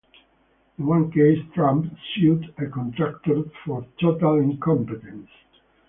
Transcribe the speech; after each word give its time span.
In 0.79 0.87
one 0.87 1.11
case, 1.11 1.37
Trump 1.53 1.95
sued 2.15 2.51
a 2.57 2.65
contractor 2.65 3.43
for 3.63 3.85
"total 4.01 4.39
incompetence". 4.39 5.29